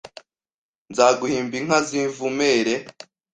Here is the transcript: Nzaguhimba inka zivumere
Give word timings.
Nzaguhimba 0.91 1.55
inka 1.59 1.79
zivumere 1.87 2.75